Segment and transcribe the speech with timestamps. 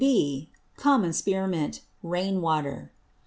[0.03, 2.91] (B.) Common Spear Mint, Rain Water.